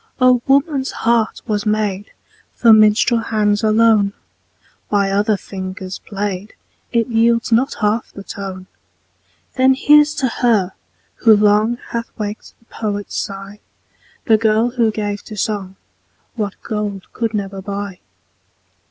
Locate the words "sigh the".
13.15-14.37